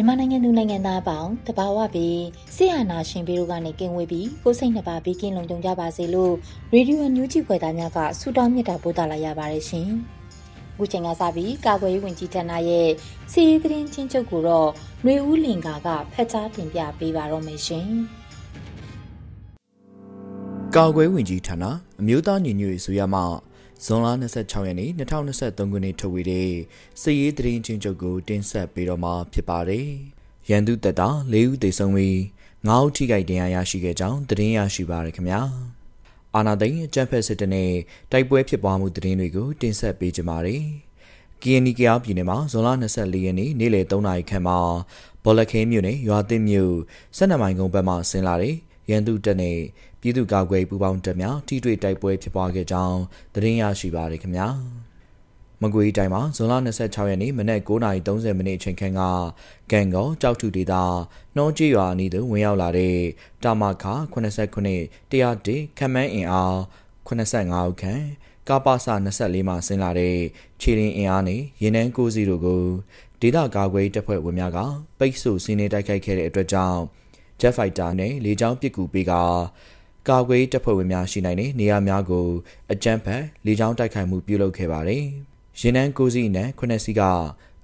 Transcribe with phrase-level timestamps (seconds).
[0.00, 2.20] မြန်မာနိုင်ငံသူနိုင်ငံသားအပေါင်းတဘာဝပြီး
[2.56, 6.32] ဆေးဟာနာရှင်ပြီးတို့ကနေကင်ဝေးပြီးကိုစိတ်နှပါဘေးကင်းလုံခြုံကြပါစေလို့
[6.72, 9.88] ရေဒီယိုညူးချီခွဲသားများကဆုတောင်းမြတ်တာပို့သလာရပါတယ်ရှင်။
[10.74, 12.88] အခုချိန်ကစပြီးကာကွယ်ရေးဝန်ကြီးဌာနရဲ့
[13.32, 14.68] စီးရီးသတင်းချင်းချုပ်ကိုတော့
[15.02, 17.88] ຫນွေဦးလင်ကာကဖက်ကြားတင်ပြပေးပါတော့မယ်ရှင်။
[20.76, 21.64] ကာကွယ်ဝင်ကြီးဌာန
[22.00, 23.20] အမျိုးသားညီညွတ်ရေးဆိုရမှ
[23.84, 26.50] ဇွန်လ26ရက်နေ့2023ခုနှစ်ထုတ်ဝေတဲ့
[27.00, 29.88] စစ်ရေးသတင်းချင်းချုပ်ကိုတင်ဆက်ပေးတော့မှာဖြစ်ပါတယ်။
[30.50, 32.16] ရန်သူတပ်သား၄ဦးသေဆုံးပြီး
[32.68, 35.40] ၅ဦးထိခိုက်ဒဏ်ရာရရှိခဲ့ကြောင်းသတင်းရရှိပါရခင်ဗျာ။
[36.34, 37.70] အာနာသိန်းအကြံဖက်စစ်တပ်နဲ့
[38.12, 40.64] တိုက်ပွဲဖြစ်ပွားမှုသတင်းတွေကိုတင်ဆက်ပေးကြပါမယ်။
[41.42, 44.58] KNY ကပြည်နယ်မှာဇွန်လ24ရက်နေ့နေ့လယ်3နာရီခန့်မှာ
[45.24, 46.74] ဘောလခဲမြို့နယ်ရွာသစ်မြို့
[47.16, 48.56] 12မိုင်ကုန်းဘက်မှဆင်းလာတဲ့
[48.90, 49.58] ရန်သူတပ်နဲ့
[50.00, 52.98] ပြည်သူ့ကာကွယ်ပူးပေါင်းတပ်များထိတွေ့တိုက်ပွဲဖြစ်ပွားခဲ့ကြောင်း
[53.34, 54.48] သတင်းရရှိပါရခင်ဗျာ
[55.62, 59.02] မကွေးတိုင်းမှာဇွန်လ26ရက်နေ့မနက်9:30မိနစ်အချိန်ခန့်က
[59.72, 60.74] ကံကောကြောက်ထုဒေသ
[61.36, 62.96] နှောကြေးရွာအနီးသို့ဝင်ရောက်လာတဲ့
[63.42, 63.84] တာမခ
[64.14, 64.14] 89
[65.10, 66.54] 101ခမန်းအင်အား
[67.06, 68.04] 85ဦးခန့်
[68.48, 68.86] ကာပါစ
[69.16, 70.16] 24မှာဆင်းလာတဲ့
[70.60, 72.62] ခြေရင်အင်အားနဲ့ရင်နှန်း90တို့ကို
[73.20, 74.58] ဒေသကာကွယ်တပ်ဖွဲ့ဝင်များက
[74.98, 76.80] ပိတ်ဆို့စီးနေတိုက်ခိုက်ခဲ့တဲ့အတွက်ကြောင့်
[77.40, 79.12] Jet Fighter နဲ့လေကြောင်းပစ်ကူပေးက
[80.08, 82.26] ကာကွယ်တပ်ဖွဲ့ဝင်များရှိနိုင်တဲ့နေရာများကို
[82.72, 85.04] အကြမ်းဖက်လေကြောင်းတိုက်ခိုက်မှုပြုလုပ်ခဲ့ပါတယ်။
[85.60, 87.02] ရင်နန်းကိုစီနဲ့ခုနှစ်စီက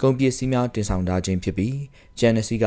[0.03, 1.76] ကုန်ပစ္စည်းများတင်ဆောင်ထားခြင်းဖြစ်ပြီး
[2.19, 2.66] ဂျန်နစီက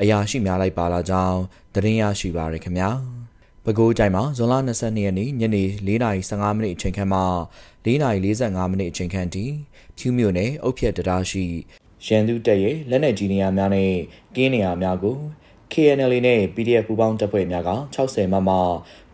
[0.00, 1.38] အရာရှိများလိုက်ပါလာကြောင်း
[1.74, 2.90] သတင်းရရှိပါရခင်ဗျာ။
[3.64, 7.20] ပဲခူးတိုင်းမှာဇွန်လ22ရက်နေ့ညနေ4:15မိနစ်အချိန်ခန့်မှ
[7.84, 9.44] 4:45မိနစ်အချိန်ခန့်ထိ
[9.98, 11.44] ဖြူးမြို့နယ်အုတ်ဖြတ်တရားရှိ
[12.06, 13.92] ရန်သူတပ်ရဲ့လက်နက်ကြီးနေရာများနဲ့
[14.34, 15.16] ကင်းနေရာများကို
[15.72, 18.50] KNL နဲ့ PDF ပူးပေါင်းတပ်ဖွဲ့များက60မမ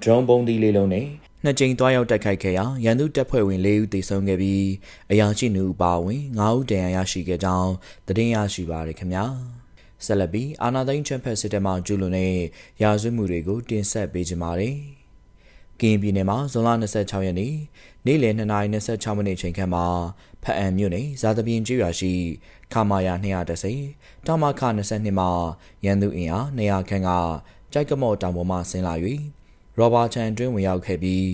[0.03, 1.07] drone ပုံးသီးလေးလုံးနဲ့
[1.45, 4.67] နှစ်ကြိမ်တွားရောက်တိုက်ခိုက်ခဲ့ရာရန်သူတပ်ဖွဲ့ဝင်၄ဦးသေဆုံးခဲ့ပြီး
[5.11, 7.73] အရာရှိနှုတ်ပါဝင်9ဦးဒဏ်ရာရရှိခဲ့ကြောင်း
[8.07, 9.25] သတင်းရရှိပါရခင်ဗျာ
[10.05, 12.35] ဆက်လက်ပြီးအာနာသိန်းချမ်ဖက်စစ်တပ်မှကျူးလွန်တဲ့
[12.83, 14.77] ရာဇဝတ်မှုတွေကိုတင်ဆက်ပေးကြပါမယ်
[15.81, 17.55] ကင်းပြည်နယ်မှာဇွန်လ26ရက်နေ့
[18.07, 19.87] နေ့လယ်2:26မိနစ်ချိန်ခန့်မှာ
[20.43, 22.13] ဖအံမြို့နယ်ဇာတပြင်းကျွော်ရှိ
[22.73, 23.15] ခမာယာ
[23.71, 25.31] 230တာမခ22မှာ
[25.85, 27.11] ရန်သူအင်အား200ခန့်က
[27.73, 28.95] ကြိုက်ကမော့တောင်ပေါ်မှဆင်းလာ၍
[29.79, 31.29] ရောဘာချန်တွင်းဝင်ရောက်ခဲ့ပြီး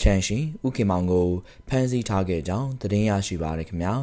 [0.00, 1.28] ချန်ရှင်ဥခင်မောင်ကို
[1.68, 3.94] ဖမ်းဆီးထားခဲ့ကြောင်းသတင်းရရှိပါရခင်ဗျာ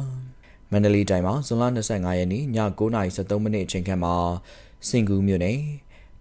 [0.70, 4.14] မန္တလေးတိုင်းမှာဇွန်လ25ရက်နေ့ည9:73မိနစ်အချိန်ခန့်မှာ
[4.88, 5.58] စင်ကူးမြို့နယ်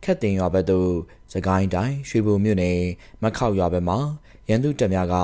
[0.04, 0.92] ခက်တင်ရွာဘက်သို့
[1.34, 2.80] စကိုင်းတိုင်းရွှေဘုံမြို့နယ်
[3.24, 4.00] မခောက်ရွာဘက်မှာ
[4.50, 5.18] ရန်သူတပ်များက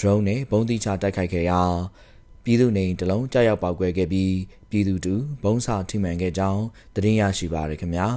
[0.00, 1.60] drone နဲ့ဘုံတိချတိုက်ခိုက်ခဲ့ရာ
[2.44, 4.34] ပြည်သူနေတလုံးကြောက်ရောက်ပောက်ကွဲခဲ့ပြီး
[4.70, 6.62] ပြည်သူတူဘုံစာထိမှန်ခဲ့ကြောင်း
[6.94, 8.08] သတင်းရရှိပါရခင်ဗျာ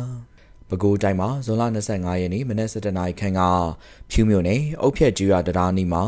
[0.70, 3.42] ပဲခူးတိုင်းမှာဇွန်လ25ရက်နေ့မနက်7:00နာရီခန့်က
[4.12, 6.04] ဖြူးမြို့နယ်အုတ်ဖြက်ကျူရတရားနီမှာ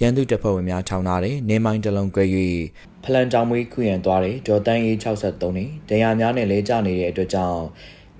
[0.00, 2.24] ရန်သူတပ်ဖွဲ့ဝင်များထောင်ထားတဲ့နေမိုင်းတလုံးကွဲ၍
[3.04, 7.60] ဖလန်တောင်မွေးခွေရန်သွားတဲ့ဒေါ်တန်းအေး63နဲ့တရားများနဲ့လဲကျနေတဲ့အတွက်ကြောင့်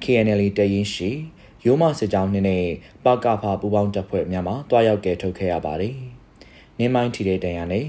[0.03, 1.11] KNL တရင်ရှိ
[1.65, 2.67] ရိုးမစစ်ကြောင်းနှင်းနဲ့
[3.05, 5.97] ပကဖာပူပေါင်းတပ်ဖွဲ့များမှတွားရောက်ကဲထုတ်ခဲ့ရပါတယ်။
[6.79, 7.87] နေမိုင်းထီတဲ့တန်ရနဲ့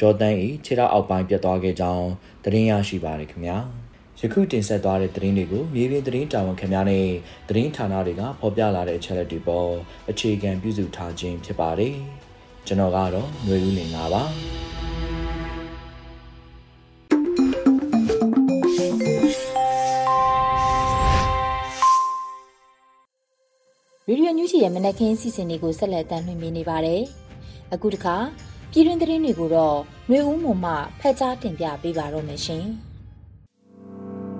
[0.00, 2.06] ဒေါ်တန်းဤခြေထောက်အောက်ပိုင်းပြတ်သွားခဲ့ကြောင်း
[2.44, 3.58] သတင်းရရှိပါတယ်ခင်ဗျာ။
[4.20, 7.06] ယခုတင်ဆက်သွားတဲ့သတင်းတွေကိုမြေပြင်သတင်းတာဝန်ခံများနဲ့
[7.48, 9.70] သတင်းဌာနတွေကဖော်ပြလာတဲ့အချက်အလက်တွေပေါ်
[10.10, 11.94] အခြေခံပြုစုထားခြင်းဖြစ်ပါတယ်။
[12.66, 14.04] ကျွန်တော်ကတော့ຫນွေဦးလင်ပါ
[24.08, 27.02] ရေဒီယိုညူးချီရဲ့မနက်ခင်းစီစဉ်တွေကိုဆက်လက်တင်ပြနေပါတယ်။
[27.74, 28.16] အခုတခါ
[28.70, 29.78] ပြည်တွင်းသတင်းတွေကိုတော့
[30.10, 30.66] မျိုးဦးမမ
[31.00, 32.66] ဖက်ကြားတင်ပြပေးပါတော့မယ်ရှင်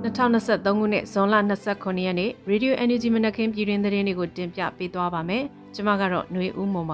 [0.03, 1.35] 2023ခုနှစ်ဇွန်လ
[1.71, 5.45] 29ရက်နေ့ Radio Energy မနက်ခင်းပြည်တွင်းသတင်းတွေကိုတင်ပြပေးသွားပါမယ်
[5.75, 6.93] ကျွန်မကတော့ຫນွေဦးမမ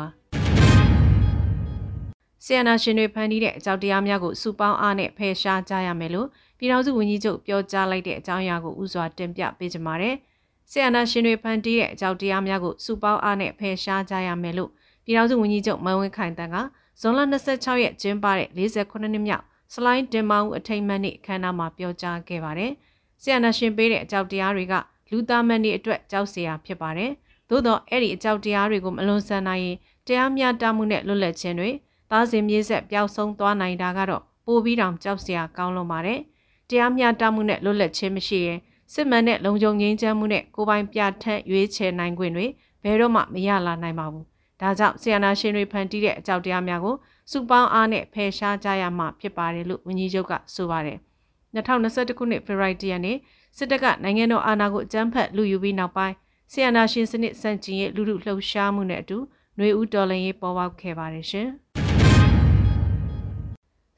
[2.45, 10.17] ဆီယနာရှင်တွေဖန်တီးတဲ့အကြောက်တရားများကိုစူပေါင်းအားနဲ့ဖယ်ရှားကြရမယ်လို့ပြည်ထောင်စုဝန်ကြီးချုပ်ပြောကြားလိုက်တဲ့အကြောင်းအရာကိုဥစွာတင်ပြပေးကြပါမယ်။
[10.71, 14.71] ဆီယနာရှင်တွေဖန်တီးတဲ့အကြောက်တရားများကိုစူပေါင်းအားနဲ့ဖယ်ရှားကြရမယ်လို့
[15.07, 16.57] ပြည်ထောင်စုဝန်ကြီးချုပ်မန်ဝင်းခိုင်တန်းက
[17.01, 22.73] ဇွန်လ26ရက်ကျင်းပတဲ့48နှစ်မြောက်စလိုင်းတင်မောင်အထိမ်းအမှတ်နေ့အခမ်းအနားမှာပြောကြားခဲ့ပါတယ်။
[23.23, 24.75] ဆီယနာရှင်ပေးတဲ့အကြောက်တရားတွေက
[25.11, 27.11] လူသားမန်တွေအတွက်ကြောက်စရာဖြစ်ပါတယ်။
[27.49, 29.77] သို့တော့အဲ့ဒီအကြောက်တရားတွေကိုမလွန်ဆန်နိုင်ရင်
[30.07, 31.71] တရားမျှတမှုနဲ့လွတ်လပ်ခြင်းတွေ
[32.11, 36.21] သားစဉ်မြေဆက်ပျောက်ဆုံးသွားနိုင်တာကတော့ပိုပြီးတောင်ကြောက်စရာကောင်းလွန်ပါတယ်။
[36.69, 38.59] တရားမျှတမှုနဲ့လွတ်လပ်ခြင်းမရှိရင်
[38.93, 42.47] စစ်မှန်တဲ့လုံခြုံငြိမ်းချမ်းမှုနဲ့ကိုယ်ပိုင်ပြဋ္ဌာန်းရွေးချယ်နိုင်ခွင့်တွေ
[42.83, 44.27] ဘယ်တော့မှမရလာနိုင်ပါဘူး။
[44.63, 46.97] ဒါကြောင့်ဆီယနာရှင်တွေဖန်တီးတဲ့အကြောက်တရားများကို
[47.31, 50.99] စုပေါင်းအားနဲ့ဖယ်ရှားကြရမှာဖြစ်ပါတယ်လို့ဝန်ကြီးချုပ်ကဆိုပါတယ်။
[51.55, 53.17] 2021ခုနှစ်ဖေဖော်ဝါရီလနေ့
[53.57, 56.15] စစ်တပ်ကနိုင်ငံတော်အာဏာကိုအကြမ်းဖက်လူယူပြီးနောက်ပိုင်း
[56.53, 59.19] ဆီယနာရှင်စနစ်စန့်ကျင်ရေးလူလူလှုပ်ရှားမှုနဲ့အတူ
[59.57, 61.49] ຫນွေဦးတော်လှန်ရေးပေါ်ပေါက်ခဲ့ပါတယ်ရှင်။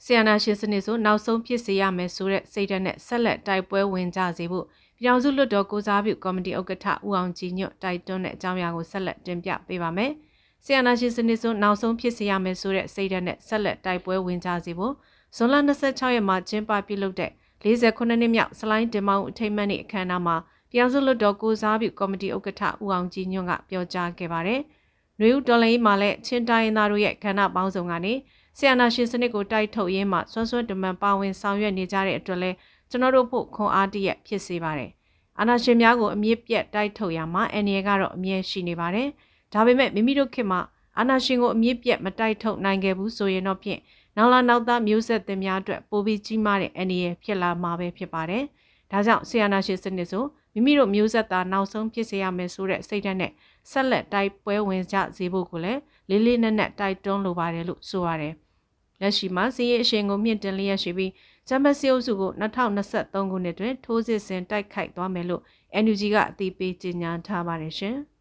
[0.05, 4.65] ဆီယနာရှင်စနစ်ဆိုနောက်ဆုံးဖြစ်စေရမယ်ဆိုတဲ့စိတ်ဓာတ်နဲ့ဆက်လက်တိုက်ပွဲဝင်ကြစေဖို့
[4.99, 10.13] ပြည်ထောင်စုလွှတ်တော်ကိုစားပြုကော်မတီဥက္ကဋ္ဌဦးအောင်ကြည်ညွတ်တိုက်တွန်းတဲ့အကြောင်းအရာကိုဆက်လက်တင်ပြပေးပါမယ်။
[10.65, 14.95] ဆီယနာရှင်စနစ်ဆိုနောက်ဆုံးဖြစ်စေရမယ်ဆိုတဲ့စိတ်ဓာတ်နဲ့ဆက်လက်တိုက်ပွဲဝင်ကြစေဖို့
[15.37, 17.31] ဇွန်လ26ရက်မှာကျင်းပပြုလုပ်တဲ့
[17.63, 20.37] 48နှစ်မြောက်စလိုင်းတင်မောင်အထိမ်းအမှတ်နေ့အခမ်းအနားမှာ
[20.71, 24.61] ပြည်ထောင်စုလွှတ်တော်ကိုစားပြုကော်မတီဥက္ကဋ္ဌဦးအောင်ကြည်ညွန့်ကပြောကြားခဲ့ပါတယ်။
[25.19, 28.13] နှွေဦးတော်လိုင်းမှာလည်းချင်းတိုင်းသားတို့ရဲ့ကဏ္ဍပေါင်းစုံကနေ
[28.59, 32.51] ဆီယနာရှင်စနစ်ကိုတိုက်ထုတ်ရင်းမှာဆွမ်းဆွမ်းတမန်ပါဝင်ဆောင်ရွက်နေကြတဲ့အတွက်လဲ
[32.91, 34.91] ကျွန်တော်တို့ဖို့ခွန်အားတရက်ဖြစ်စေပါတယ်။
[35.39, 39.09] အာနာရှင်များကိုအမြင့်ပြတ်တိုက်ထုတ်ရမှာအန်ရီကတော့အမြဲရှိနေပါတယ်။
[39.55, 40.61] ဒါပေမဲ့မိမိတို့ခေတ်မှာ
[40.99, 43.81] အာနာရှင်ကိုအမြင့်ပြတ်မတိုက်ထုတ်နိုင်ခဲ့ဘူးဆိုရင်တော့ဖြင့်
[44.17, 48.45] နောက်လာနောက်သားမျိုးဆက်သစ်များအတွက်ပိုပြီးကြီးမားတဲ့အန်ရီဖြစ်လာမှာပဲဖြစ်ပါတယ်။
[48.91, 50.25] ဒါကြောင့်ဆီယနာရှင်စနစ်ဆို
[50.55, 53.33] မိမိတို့မျိုးဆက်သားနောက်ဆုံးဖြစ်စေရမယ်ဆိုတဲ့စိတ်ဓာတ်နဲ့
[53.71, 58.35] ဆက်လက်တိုက်ပွဲဝင်ကြစေဖို့ကိုလည်းလေးလေးနက်နက်တိုက်တွန်းလိုပါတယ်လို့ဆိုရတယ်။
[59.01, 61.13] လက်ရှိမှာစီးရဲအရှင်ကိုမြင့်တင်လျက်ရှိပြီး
[61.49, 65.43] ဂျမစီအုပ်စုကို2023ခုနှစ်တွင်ထိုးစစ်ဆင်တိုက်ခိုက်သွားမယ်လို့
[65.85, 67.97] NUG ကအသိပေးကြေညာထားပါတယ်ရှင်။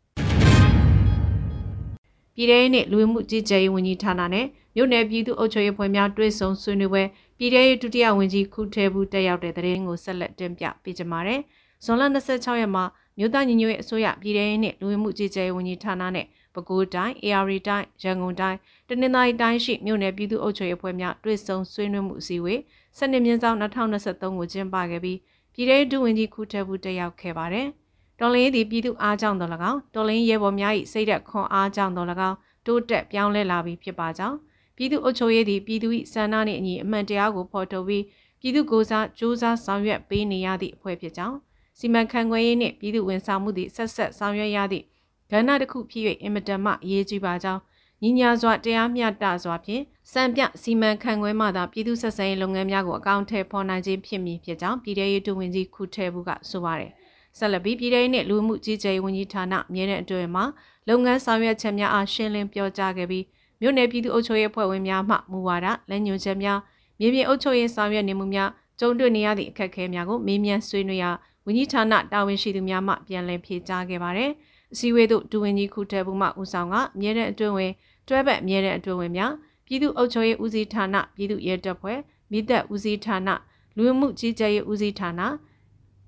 [2.35, 4.45] ပြည်ထောင်စုလူဝင်မှုကြီးကြပ်ရေးဝန်ကြီးဌာနနဲ့
[4.75, 7.03] မြို့နယ်ပြည်သူ့အုပ်ချုပ်ရေးဖွဲ့များတွဲဆုံဆွေးနွေးပွဲ
[7.37, 11.41] ပြည်ထောင်စုဒုတိယဝန်ကြီးခုထဲဘူးတက်ရောက်တဲ့တဲ့ရင်ကိုဆက်လက်တင်ပြပေးကြပါမယ်။
[11.85, 12.83] ဇွန်လ26ရက်မှာ
[13.17, 18.57] မြို့သားညီညွတ်ရေးအစိုးရပြည်ထောင်စုနဲ့လူဝင်မှုကြီးကြပ်ရေးဝန်ကြီးဌာနနဲ့ပဲခူးတိုင်း AR တိုင်းရန်ကုန်တိုင်း
[18.87, 22.59] တနင်္သာရီတိုင်းရှိမြို့နယ်ပြည်သူ့အုပ်ချုပ်ရေးအဖွဲ့များတွဲဆုံဆွေးနွေးမှုအစည်းအဝေး
[22.97, 25.19] စနေမြင်းဆောင်2023ကိုကျင်းပခဲ့ပြီး
[25.53, 27.67] ပြည်ထောင်စုဝန်ကြီးခုထဲဘူးတက်ရောက်ခဲ့ပါတယ်။
[28.19, 34.37] တော်လင်းသည်ပြည်သူအားကြောင့်တော်၎င်းတော်လင်းရဲဘော်များ၏စိတ်သက်ခွန်အားကြောင့်တော်၎င်းတိုးတက်ပြောင်းလဲလာပြီးဖြစ်ပါကြောင်း
[34.75, 38.03] ပြည်သူ့အုပ်ချုပ်ရေးသည်ပြည်သူ၏စံနာနှင့်အညီအမှန်တရားကိုဖော်ထုတ်ပြီး
[38.41, 41.37] ပြည်သူကိုစားစူးစမ်းဆောင်ရွက်ပေးနေရသည့်အဖွဲ့ဖြစ်ကြောင်း
[41.79, 44.85] စီမံခန့်ခွဲရေးနှင့်ပြည်သူဝန်ဆောင်မှုသည့်ဆက်ဆက်ဆောင်ရွက်ရသည့်
[45.31, 47.61] ကဏ္ဍတစ်ခုဖြစ်၍အင်မတန်မှအရေးကြီးပါကြောင်း
[48.01, 56.91] ညီညာစွာတရားမျှတစွာဖြင့်စံပြစီမံခန့်ခွဲမှသာပြည်သူဆက်ဆံရေးလုပ်ငန်းများကိုအကောင့်ထဲပေါ်နိုင်ခြင်းဖြစ်မည်ဖြစ်ကြောင်းပြည်ထရေးတူဝင်ကြီးခုထဲဘူးကဆိုပါတယ်
[57.37, 60.45] ဆက်လက်ပြီးပြည်ထောင်နှင့်လူမှုကြီးကြပ်ရေးဝန်ကြီးဌာနအမြဲတမ်းအတွင်းမှာ
[60.87, 63.25] လုပ်ငန်းဆောင်ရွက်ချက်များအားရှင်းလင်းပြောကြားခဲ့ပြီး
[63.61, 66.59] မြို့နယ်ပြည်သူ့အုပ်ချုပ်ရေးအဖွဲ့ဝင်များမှမူဝါဒလက်ညွှန်ချက်များ
[66.99, 68.49] မြေပြင်အုပ်ချုပ်ရေးဆောင်ရွက်နေမှုများ
[68.79, 71.11] ကြုံတွေ့နေရသည့်အခက်အခဲများကိုမေးမြန်းဆွေးနွေးရာ
[71.45, 74.31] ဝန်ကြီးဌာနတာဝန်ရှိသူများမှပြန်လည်ဖြေကြားခဲ့ပါတယ်။
[74.73, 77.71] အစည်းအဝေးသို့ဒူဝင်ကြီးခုထဲဘူးမှဦးဆောင်ကအမြဲတမ်းအတွင်းဝင်
[78.07, 79.31] တွဲဘက်အမြဲတမ်းအတွင်းဝင်များ
[79.65, 81.99] ပြည်သူ့အုပ်ချုပ်ရေးဦးစီးဌာနပြည်သူ့ရဲတပ်ဖွဲ့
[82.31, 83.29] မိသက်ဦးစီးဌာန
[83.75, 85.21] လူဝင်မှုကြီးကြပ်ရေးဦးစီးဌာန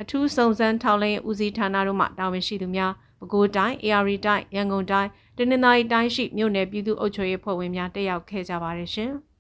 [0.02, 9.12] အထူးစုံစမ်းထောက်လှမ်းရေးဦးစီးဌာနတို့မှတာဝန်ရှိသူများပဲခူးတိုင်း AR တိုင်းရန်ကုန်တိုင်းတနင်္သာရီတိုင်းရှိမြို့နယ်ပြည်သူ့အုပ်ချုပ်ရေးဖွဲ့ဝင်များတက်ရောက်ခဲ့ကြပါတယ်ရှင်။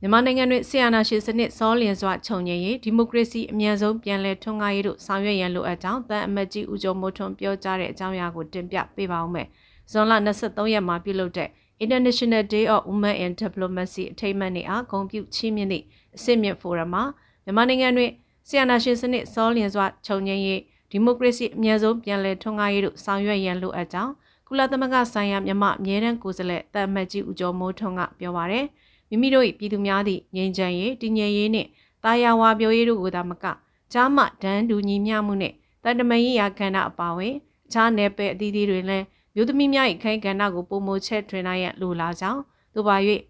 [0.00, 9.46] မြန်မာနိုင်ငံတွင်ဆီယနာရှင်စနစ်စောလျင်စွာခြုံငြိမ်ရေးဒီမိုကရေစီအမြန်ဆုံးပြန်လည်ထွန်းကားရေးတို့ဆောင်ရွက်ရန်လိုအပ်ကြောင်းတန်အမတ်ကြီးဦးကျော်မိုးထွန်းပြောကြားတဲ့အကြောင်းအရာကိုတင်ပြပေးပါဦးမယ်။
[9.90, 10.12] ဇွန်လ
[10.42, 11.48] 23ရက်မှာပြုလုပ်တဲ့
[11.84, 15.84] International Day of Women in Diplomacy အထိမ်းအမှတ်နေ့အားဂုဏ်ပြုချီးမြှင့်သည့်
[16.16, 17.04] အစစ်မြင့်ဖိုရမ်မှာ
[17.48, 18.10] မြန်မာနိုင်ငံတွင်
[18.48, 24.12] ဆီယနာရှင်စနစ်စောလျင်စွာခြုံငြိမ်ရေးဒီမိုကရေစီအမြဲဆုံးပြန်လည်ထွန်းကားရေးတို့ဆောင်ရွက်ရန်လိုအပ်ကြောင်း
[24.46, 28.66] ကုလသမဂ္ဂဆိုင်ရာမြန်မာအမြဲတမ်းကိုယ်စားလှယ်တာမတ်ကြီးဦးကျော်မိုးထွန်းကပြောပါရယ်
[29.08, 31.68] မိမိတို့၏ပြည်သူများသည့်ငြိမ်းချမ်းရေးတည်ငြိမ်ရေးနှင့်
[32.04, 33.44] တာယာဝါပြောရေးတို့ကိုသာမက
[33.92, 37.34] ကြားမှဒန်းတူညီမျှမှုနှင့်တန်တမန်ရေးရာခန္ဓာအပါဝင်
[37.66, 42.40] အခြားနယ်ပယ်အသီးသီးတွင်လည်းမြို့သမီးများ၏ခိုင်ကဏ္ဍကိုပုံမချက်ထွင်နိုင်ရန်လိုလားကြောင်း
[42.74, 42.96] သို့ပါ၍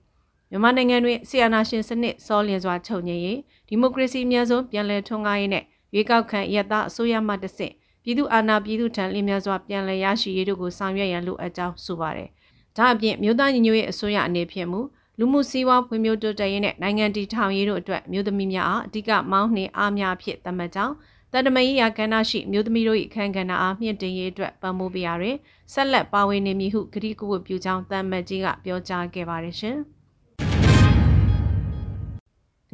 [0.51, 3.39] မြန်မာနိုင်ငံတွင်ဆီယနာရှင်စနစ်စောလျင်စွာချုပ်ငြိမ်ရေး
[3.69, 5.65] ဒီမိုကရေစီအများဆုံးပြန်လည်ထွန်းကားရေးနဲ့
[5.95, 12.29] ရွေးကောက်ခံရသအစိုးရမှတဆင့်ပြည်သူအာဏာပြည်သူထံလင်းများစွာပြန်လည်ရရှိရေးတို့ကိုဆောင်ရွက်ရန်လိုအပ်ကြောင်းဆိုပါတယ်။
[12.77, 14.81] ဒါအပြင်မြို့သားညီညွတ်ရေးအစိုးရအနေဖြင့်မူ
[15.19, 20.95] လူမှုစီးပွားဖွံ့ဖြိုးတိုးတက်ရေးနဲ့နိုင်ငံတည်ထောင်ရေးတို့အတွက်မြို့သမီးများအားအဓိကမောင်းနှင်အားများဖြစ်သတ်မှတ်ကြောင်း
[21.33, 25.37] တန်တမန်ရေးရာကဏ္ဍရှိမြို့သမီးတို့၏အခမ်းကဏ္ဍအားမြင့်တင်ရေးအတွက်ပံ့ပိုးပေးရတွင်
[25.73, 29.79] ဆက်လက်ပါဝင်နေမည်ဟုကတိကဝတ်ပြုကြောင်းတမ်မတ်ကြီးကပြောကြားခဲ့ပါတယ်ရှင်။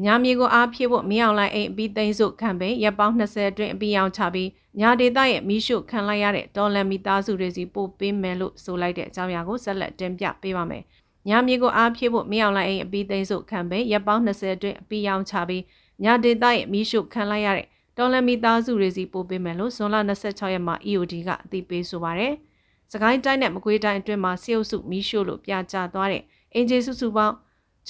[0.02, 4.48] ညာမြေကိုအားဖြည့်ဖို့မင်းအောင်လိုင်းအိမ်အပြီးသိမ်းစုခံပိန်ရပ်ပေါင်း20အတွင်းအပြီးအောင်ချပြီး
[4.80, 10.82] ညာဒေသရဲ့မီးရှို့ခံလိုက်ရတဲ့ဒေါ်လန်မီသားစုတွေစီပို့ပေးမယ်လို့ဆိုလိုက်တဲ့အကြောင်းအရာကိုဆက်လက်တင်ပြပေးပါမယ်။
[11.28, 15.62] ညာမြေကိုအားဖြည့်ဖို့မင်းအောင်လိုင်းအိမ်အပြီးသိမ်းစုခံပိန်ရပ်ပေါင်း20အတွင်းအပြီးအောင်ချပြီး
[16.04, 17.66] ညာဒေသရဲ့မီးရှို့ခံလိုက်ရတဲ့
[17.98, 22.34] ဒေါ်လန်မီသားစုတွေစီပို့ပေးမယ်လို့ဇွန်လ26ရက်မှာ EOD ကအသိပေးဆိုပါရယ်။
[22.92, 26.22] စကိုင်းတိုင်းနဲ့မကွေးတိုင်းအတွင်းမှာစီအုပ်စုမီးရှို့လို့ပြကြသွားတဲ့
[26.54, 27.34] အင်ဂျီစုစုပေါင်း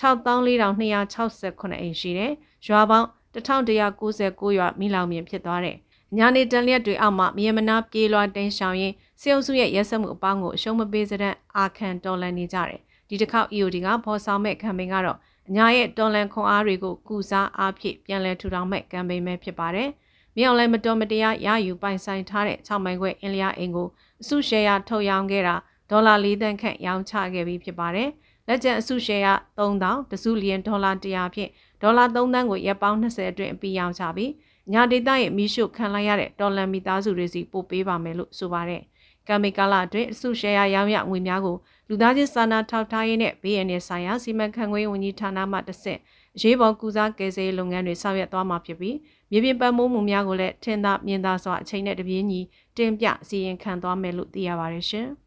[0.00, 2.32] 64,268အိမ်ရှိတယ်။
[2.66, 5.76] ရွာပေါင်း1199ရွာမိလောင်မြင်ဖြစ်သွားတယ်။
[6.16, 19.88] ညာနေတန်လျက်တွေအောက်မှာမြေမနာပြေးလွှာတင်းရှောင်ရင်စေအုပ်စုရဲ့ရဲစက်မှုအပေါင်းကိုအရှုံးမပေးစတဲ့အာခံတော်လန်နေကြတယ်။ဒီတစ်ခေါက် EOD ကဖော်ဆောင်မဲ့ကမ်ပိန်းကတော့အညာရဲ့တော်လန်ခွန်အားတွေကိုကုစားအားဖြင့်ပြန်လည်ထူထောင်မဲ့ကမ်ပိန်းပဲဖြစ်ပါတယ်။
[20.36, 23.88] မြောင်လဲမတော်မတရားရယူပိုင်ဆိုင်ထားတဲ့6မိုင်ခွဲအင်လျာအိမ်ကို
[24.22, 25.54] အစုရှယ်ယာထုတ်ရောင်းခဲ့တာ
[25.90, 28.08] ဒေါ်လာ၄သန်းခန့်ရောင်းချခဲ့ပြီးဖြစ်ပါတယ်။
[28.48, 31.50] လက်ကျန်အစုရှယ်ယာ3000တစုလီယံဒေါ်လာ100ဖြင့်
[31.82, 34.32] ဒေါ်လာ3သန်းကိုရက်ပေါင်း20အတွင်းအပြီးရောင်းချပြီး
[34.72, 38.82] ညာဒေသရဲ့မီးရှို့ခံလိုက်ရတဲ့ဒေါ်လာမီသားစုတွေစီပို့ပေးပါမယ်လို့ဆိုပါတယ်။
[39.28, 41.56] ကမ်မီကာလာအတွင်းအစုရှယ်ယာရောင်းရငွေများကို
[41.88, 46.00] လူသားချင်းစာနာထောက်ထားရေးနဲ့ BNN ဆိုင်ရာစီမံခန့်ခွဲဝန်ကြီးဌာနမှတစ်ဆင့်
[46.36, 48.96] အရေးပေါ်ကူစားကယ်ဆယ်ရေးလုပ်ငန်းတွေဆောင်ရွက်သွားမှာဖြစ်ပြီး
[49.30, 52.40] မြေပြင်ပတ်မိုးမှုများကိုလည်းထင်သာမြင်သာစွာအချိန်နဲ့တပြေးညီ
[52.76, 55.08] တင်ပြစီရင်ခံသွားမယ်လို့သိရပါတယ်ရှင်။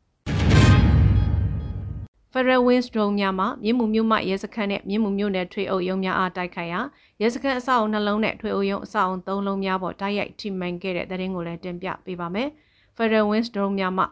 [2.38, 6.82] Federal Wings Drone များမှမြင်းမှုမြို့မှရဲစခန်းနဲ့မြင်းမှုမြို့နယ်ထွေအုပ်ရုံးများအားတိုက်ခိုက်ရာ
[7.22, 12.50] ရဲစခန်းအဆောက်အုံနှလုံးနဲ့ထွေအုပ်ရုံးအဆောက်အုံသုံးလုံးများပေါ်တိုက်ရိုက်ထိမှန်ခဲ့တဲ့တဲ့ရင်ကိုလည်းတင်ပြပေးပါမယ်။
[12.98, 14.04] Federal Wings Drone များမှ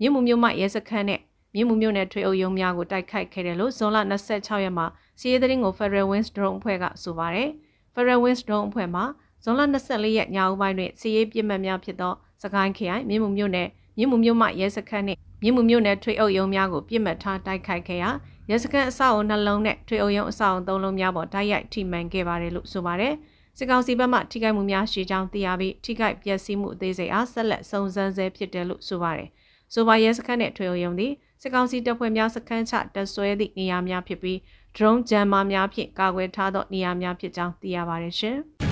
[0.00, 1.20] မြင်းမှုမြို့မှရဲစခန်းနဲ့
[1.54, 3.98] မြင်းမှုမြို့နယ်ထွေအုပ်ရုံးများကိုတိုက်ခိုက်ခဲ့တယ်လို့ဇွန်လ
[4.32, 4.86] 26ရက်မှာ
[5.20, 7.48] စီးရဲတဲ့ရင်ကို Federal Wings Drone အဖွဲ့ကဆိုပါတယ်။
[7.94, 9.04] Federal Wings Drone အဖွဲ့မှာ
[9.42, 12.12] ဇွန်လ24ရက်ညဦးပိုင်းတွင်စီးရဲပြစ်မှတ်များဖြစ်သော
[12.42, 18.10] စကိုင်းခရိုင်မြင်းမှုမြို့နယ်မြင်းမှုမြို့မှရဲစခန်းနှင့် မြင်းမှုမြို့နယ်ထွေအုပ်ရုံးများကိုပြစ်မှတ်ထားတိုက်ခိုက်ခဲ့ရာ
[18.50, 23.14] ရဲစခန်းအဆောက်အုံနှလုံးနဲ့ထွေအုပ်ရုံးအဆောက်အုံသုံးလုံးများပေါ်တိုက်ရိုက်ထိမှန်ခဲ့ပါတယ်လို့ဆိုပါတယ်။
[23.58, 29.28] စစ်ကောင်စီဘက်မှထိခိုက်မှုများရှိကြောင်းသိရပြီးထိခိုက်ပျက်စီးမှုအသေးစိတ်အားဆက်လက်စုံစမ်းဆဲဖြစ်တယ်လို့ဆိုပါတယ်။
[29.74, 34.38] ဆိုပါရဲစခန်းနဲ့ထွေအုပ်ရုံးသည်စစ်ကောင်စီတပ်ဖွဲ့များစခန်းချတပ်ဆွဲသည့်နေရာများဖြစ်ပြီး
[34.76, 38.38] drone jammer များဖြင့်ကာကွယ်ထားသောနေရာများဖြစ်ကြောင်းသိရပါတယ်ရှင်။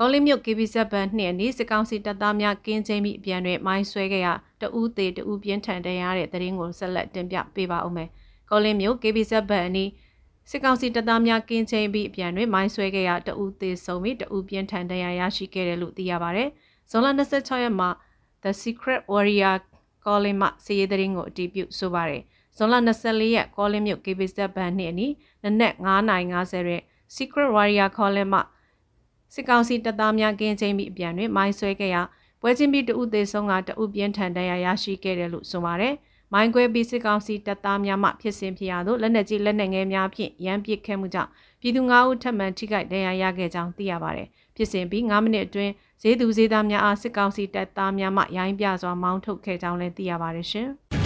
[0.00, 8.08] ကောလင်းမြို့ KB7 ဘန်နှင့်နေစစ်ကောင်စီတပ်သားများကင်းချင်းပြီးအပြန်တွင်မိုင်းဆွဲခဲ့ရာတဦးသေးတဦးပြင်းထန်တရားတဲ့တရင်ကိုဆက်လက်တင်ပြပေးပါဦးမယ်။
[8.50, 9.90] ကောလင်းမြို့ KB7 ဘန်အနီး
[10.50, 16.44] စစ်ကောင်စီတပ်သားများကင်းချင်းပြီးအပြန်တွင်မိုင်းဆွဲခဲ့ရာတဦးသေးဆုံးပြီးတဦးပြင်းထန်တရားရရှိခဲ့တယ်လို့သိရပါဗျ။
[16.90, 17.88] ဇွန်လ26ရက်မှာ
[18.42, 19.56] The Secret Warrior
[20.04, 22.22] ကောလင်းမှစီးရဲတရင်ကိုအတည်ပြုဆိုပါတယ်။
[22.56, 25.12] ဇွန်လ24ရက်ကောလင်းမြို့ KB7 ဘန်နှင့်အနီး
[25.44, 26.82] နနက်9:50ရက်
[27.16, 28.40] Secret Warrior ကောလင်းမှ
[29.34, 32.02] စစ်ကောင်စီတပ်သားများကင်းချင်းပြီးအပြန်တွင်မိုင်းဆွဲခဲ့ရာ
[32.40, 35.94] ပွဲချင်းပြီးတဦးသေးဆုံးကတဦးပြင်းထန်ဒဏ်ရာရရှိခဲ့တယ်လို့ဆိုပါတယ်။
[36.32, 41.30] မိုင်းခွဲပြီးစစ်ကောင်စီတပ်သားများမှဖြစ်စဉ်ဖြစ်ရာသို့လက်နက်ကြီးလက်နက်ငယ်များဖြင့်ရန်ပစ်ခဲ့မှုကြောင့်
[41.60, 50.68] ပြည်သူ9ဦးထပ်မံထိခိုက်ဒဏ်ရာရခဲ့ကြောင်းသိရပါတယ်။ဖြစ်စဉ်ပြီး9မိနစ်အတွင်းဈေးသူဈေးသားများအားစစ်ကောင်စီတပ်သားများမှရိုင်းပြစွာမောင်းထုတ်ခဲ့ကြောင်းလည်းသိရပါတယ်ရှင်။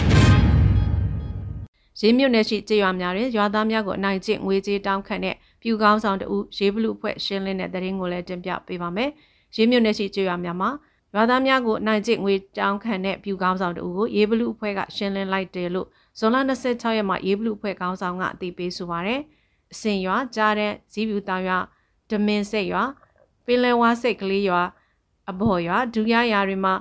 [1.99, 9.09] ရင်းမြုပ်နယ်ရှိကြေးရွာများတွင်ရွာသားများကိုအနိုင်ကျင့်ငွေကြေးတောင်းခံတဲ့ပြူကောင်းဆောင်တဦးရေးဘလူအဖွဲ့ရှင်းလင်းတဲ့တရင်ကိုလည်းတင်ပြပေးပါမယ်။
[9.55, 10.69] ရင်းမြုပ်နယ်ရှိကြေးရွာများမှာ
[11.13, 15.87] ရွာသားများကိုအနိုင်ကျင့်ငွေတောင်းခံတဲ့ပြူကောင်းဆောင်တဦးကိုရေးဘလူအဖွဲ့ကရှင်းလင်းလိုက်တယ်လို့
[16.19, 19.21] ဇွန်လ26ရက်မှာရေးဘလူအဖွဲ့ကောင်းဆောင်ကအသိပေးဆိုပါရယ်။
[19.73, 21.57] အစင်ရွာကြားတဲ့ဇီးပြူတောင်ရွာ
[22.09, 22.83] ဒမင်စိတ်ရွာ
[23.45, 24.61] ပင်လယ်ဝါစိတ်ကလေးရွာ
[25.31, 26.73] အဘော်ရွာဒူရရွာတွေမှာ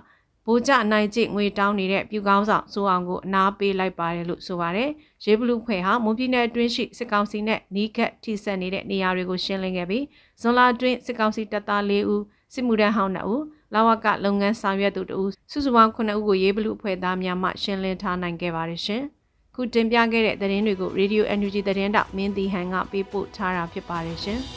[0.46, 4.90] ဗိုလ်ကျနိုင်ကျင့်ငွေတောင်းနေတဲ့ပြူကောင်းဆောင်စိုးအောင်ကိုအနာပေးလိုက်ပါတယ်လို့ဆိုပါတယ်။
[5.24, 10.04] ရေဘလူးခွေဟာမွန်ပြည်နယ်အတွင်းရှိစစ်ကောင်စီနဲ့နီးကပ်ထိစပ်နေတဲ့နေရာတွေကိုရှင်းလင်းခဲ့ပြီး
[10.40, 12.22] ဇွန်လအတွင်းစစ်ကောင်စီတပ်သား၄ဦး
[12.54, 13.44] စစ်မှုထမ်းဟောင်း2ဦး
[13.74, 19.02] လာဝကလုပ်ငန်းဆောင်ရွက်သူ2ဦးစုစုပေါင်း9ဦးကိုရေဘလူးအဖွဲ့သားများမှရှင်းလင်းထားနိုင်ခဲ့ပါတယ်ရှင်။
[19.54, 24.40] ခုတင်ပြခဲ့တဲ့သတင်းတွေကို Radio NUG သတင်းတောက်မင်းတီဟန်ကပေးပို့ထားတာဖြစ်ပါတယ်ရှင်။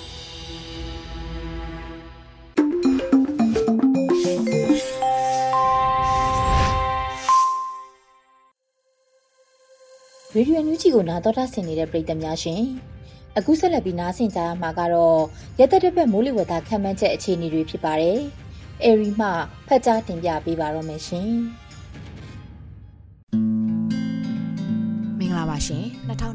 [10.38, 12.62] ရေဒီယိုညူးချီကိုနားတော်တာဆင်နေတဲ့ပရိသတ်များရှင်
[13.38, 15.20] အခုဆက်လက်ပြီးနားဆင်ကြရမှာကတော့
[15.60, 18.20] ရသက်တစ်ပတ်မိုးလေဝသခန့်မှန်းချက်အခြေအနေတွေဖြစ်ပါတယ်
[18.84, 19.27] အဲရီမှ
[19.68, 21.32] ဖတ်ကြားတင်ပြပေးပါတော့မယ်ရှင်
[25.20, 26.27] မင်္ဂလာပါရှင်2023ခု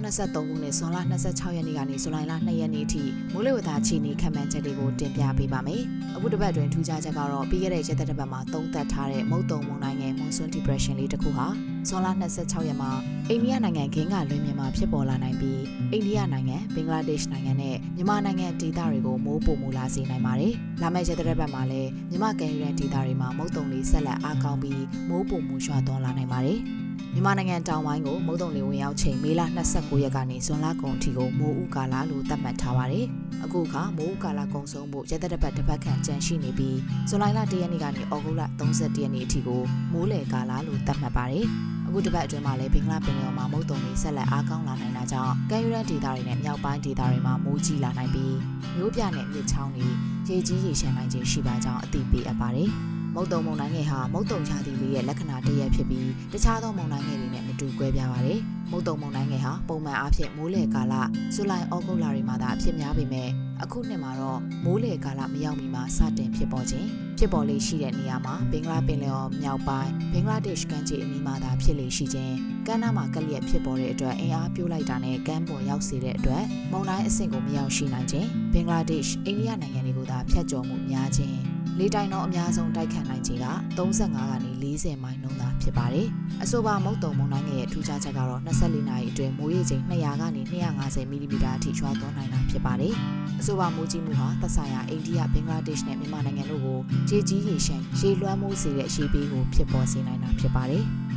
[0.63, 3.03] နှစ်ဇွန်လ26ရက်နေ့ကနေဇူလိုင်လ2ရက်နေ့အထိ
[3.33, 5.83] မိုးလေဝသအခြေအနေခန့်မှန်းချက်တွေကိုတင်ပြပေးပါမယ်
[6.15, 11.49] အခုတစ်ပတ်တွင်ထူးခြားချက်ကတော့ပြီးခဲ့တဲ့ရက်သက်တစ်ပတ်မှာသုံးသပ်ထားတဲ့မုတ်တုံမုန်တိုင်းငယ် Monsoon Depression လေးတစ်ခုဟာ
[11.89, 12.09] ဇွန်လ
[12.39, 12.91] 26ရက်မှာ
[13.29, 15.61] အိန္ဒိယနိုင်ငံခင်းကလွင်မြန်မာဖြစ်ပေါ်လာနိုင်ပြီး
[15.93, 26.61] အိန္ဒိယနိုင်ငံဘင်္ဂလားဒေ့ရှ်နိုင်ငံနဲ့မြန်မာနိုင်ငံဒေသတွေကိုမိုးပုံမူလာစေနိုင်ပါတယ်။လာမယ့်ရက်သတ္တပတ်မှာလည်းမြန်မာကမ်းရိုးတန်းဒေသတွေမှာမုတ်တုံလေးဆက်လက်အားကောင်းပြီးမိုးပုံမူရွှာသွန်းလာနိုင်ပါတယ်။
[27.15, 33.07] မြန်မာနိုင်ငံတောင်ပိုင်းကိုမုတ်တုံလေဝင်ရောက်ချိန်မေလ29ရက်ကနေဇွန်လကုန်အထိကိုမိုးဥကာလလို့သတ်မှတ်ထားပါတယ်။
[33.45, 37.29] အခုအခါမိုးဥကာလကုန်ဆုံးဖို့ရက်သက်တစ်ပတ်တစ်ပတ်ခန့်ကြန့်ရှိနေပြီးဇွန်လ1
[37.61, 39.63] ရက်နေ့ကနေဩဂုတ်လ31ရက်နေ့အထိကို
[39.93, 41.45] မိုးလေကာလလို့သတ်မှတ်ပါတယ်။
[41.87, 48.37] အခုတစ်ပတ်အတွင်းမှာလည်းဘင်္ဂလားပင်လယ်အော်မှာမုတ်တုံတွေဆက်လက်အားကောင်းလာနိုင်တာကြောင့်ကမ်းရိုးတန်းဒေသတွေနဲ့မြောက်ပိုင်းဒေသတွေမှာမိုးကြီးလာနိုင်ပြီး
[48.77, 49.87] မျိုးပြနဲ့မြစ်ချောင်းတွေ
[50.29, 52.71] ရေကြီးရေရှမ်းနိုင်ခြင်းရှိပါကြောင်းအသိပေးအပ်ပါတယ်။
[53.15, 58.41] မုတ်တုံမုန်တိုင်းငယ်ဟာမုတ်တုံချသည်လေးရဲ့လက္ခဏာတစ်ရပ်ဖြစ်ပြီးတခြားသောမုန်တိုင်းငယ်တွေနဲ့မတူကွဲပြားပါတယ်။
[58.71, 60.95] မုတ်တုံမုန်တိုင်းငယ်ဟာပုံမှန်အားဖြင့်မိုးလေကာလ
[61.35, 63.29] ဇူလိုင်ဩဂုတ်လတွေမှာသာဖြစ်များပေမဲ့
[63.63, 66.89] အခုနှစ်မှာတော့မိုးလေကာလမရောက်မီမှာစတင်ဖြစ်ပေါ်ခြင်း
[67.19, 72.35] ဖြစ်ပေါ်လေးရှိတဲ့နေရာမှာဘင်္ဂလားပင်လယ်အော်မြောက်ပိုင်းဘင်္ဂလားဒေ့ရှ်ကမ်းခြေအနီးမှာသာဖြစ်လေရှိခြင်း
[72.67, 83.47] ကမ်းနားမှာကလျက်ဖြစ်ပေါ်တဲ့အတွက်အင်အားပြိုးလိုက်တာနဲ့ကမ်းပေါ်ရောက်စေတဲ့အတွက်မုန်တိုင်းအဆင့်ကိုမရောက်ရှိနိုင်ခြင်းဘင်္ဂလားဒေ့ရှ်အိန္ဒိယနိုင်ငံတွေကိုသာဖျက်ကျော်မှုများခြင်း လေတိုင်တော့အများဆုံးတိုက်ခတ်နိုင်ခြေက
[83.77, 86.09] 35ကနေ40မိုင်နှုန်းသာဖြစ်ပါတယ်။
[86.43, 90.43] အဆိုပါမုတ်တုံမုန်တိုင်းရဲ့ထူးခြားချက်ကတော့24နာရီအတွင်းမိုးရေချိန်200ကနေ
[90.79, 92.95] 250မီလီမီတာအထိရွာသွန်းနိုင်တာဖြစ်ပါတယ်။
[93.41, 96.79] အဆိုပါမိုးကြီးမှုဟာသက်ဆိုင်ရာအိန္ဒိယဘင်္ဂလားဒေ့ရှ်နဲ့မြန်မာနိုင်ငံတို့ကို
[97.11, 100.85] ရေကြီးရေရှမ်းရေလွှမ်းမိုးစေတဲ့ရေပေးကိုဖြစ်ပေါ်စေနိုင်တာဖြစ်ပါတယ်။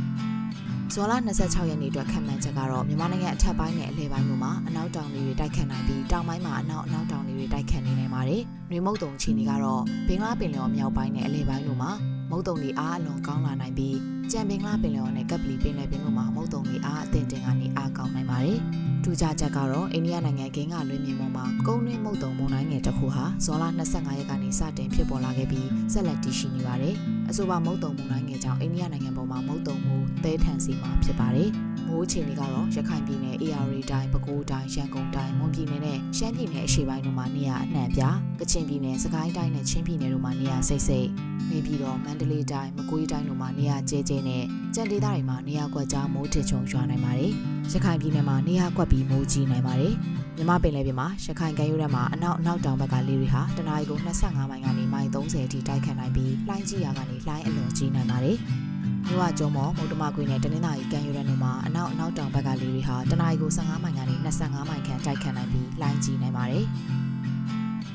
[0.96, 11.90] ဇွန်လ26ရက်နေ့အတွက်ခံမှန်းချက်ကတော့မြန်မာနိုင်ငံအထက်ပိုင်းနဲ့အလယ်ပိုင်းတို့မှာအနောက်တောင်တွေတိုက်ခတ်နိုင်ပြီးတောင်ပိုင်းမှာအနောက်အနောက်တောင်တွေတိုက်ခတ်နေနိုင်ပါတယ်။နှွေမုတ်တုံချီနေကတော့ဘင်္ဂလားပင်လယ်ော်မြောက်ပိုင်းနဲ့အလယ်ပိုင်းတို့မှာ
[12.30, 13.96] မုတ်တုံတွေအားအလွန်ကောင်းလာနိုင်ပြီး
[14.32, 18.60] ကြံဘင်္ဂလားပင်လယ်ော်နဲ့ကပ်ပလီပင်လယ်ပြင်တို့မှာမုတ်တုံတွေအားအသင့်တင်ကနေအားကောင်းနိုင်ပါတယ်။
[19.04, 26.94] ထူးခြားချက်ကတော့အိန္ဒိယနိုင်ငံဂင်းကလွင်မြေပေါ်မှာကုန်းတွင်းမုတ်တုံမုန်တိုင်းငယ်တစ်ခုဟာဇွန်လ25ရက်ကနေစတင်ဖြစ်ပေါ်လာခဲ့ပြီးဆက်လက်တည်ရှိနေပါတယ်။
[27.30, 31.50] အဆိုပါမုတ်တုံမုန်တိုင်းငယ်ကြောင့်အိန္ဒိယနိုင်ငံပေါ်မှာမုတ်တုံမှုသဲထန်စီမှာဖြစ်ပါတယ်။
[31.88, 38.02] မိုးအခြေအနေကတော့ရခိုင်ပြည်နယ် AR တိုင်းပဲခူးတိုင်းရန်ကုန်တိုင်းမွန်ပြည်နယ်နဲ့ရှမ်းပြည်နယ်အရှေ့ပိုင်းတို့မှာနေရာအနှံ့ပြ
[38.40, 41.08] ကချင်ပြည်နယ်စကိုင်းတိုင်းနဲ့ချင်းပြည်နယ်တို့မှာနေရာစိတ်စိတ်
[41.50, 47.32] နေပြည်တော်မန္တလေးတိုင်းမကွေးတိုင်းတို့မှာနေရာကျဲကျဲနဲ့ကြံဒေသတွေမှာနေရာကွက်ကြားမိုးထစ်ချုံရွာနိုင်ပါတယ်။
[47.72, 49.94] ရခိုင်ပြည်နယ်မှာနေရာကွက်ပြီးမိုးကြီးနိုင်ပါတယ်။
[50.36, 58.38] မြမပင်လယ်ပြင်မှာရခိုင်ကမ်းရိုးတန်းမှာအနောက်အနောက်တောင်ဘက်ကလေတွေဟာတနအီကို25မိုင်ကနေမိုင်30အထိတိုက်ခတ်နိုင်ပြီးလှိုင်းကြီးရာကနေလှိုင်းအလွန်ကြီးနိုင်ပါတယ်။
[59.06, 66.66] မြဝကျုံမော်မုတ်တမခွေနဲ့တနင်္သာရီကမ်းရိုးတန်းတို့မှာအနောက်အနောက်တောင်ဘက်ကလေတွေဟာတနအီကို15မိုင်ကနေ25မိုင်ခန့်တိုက်ခတ်နိုင်ပြီးလှိုင်းကြီးနိုင်ပါတယ်။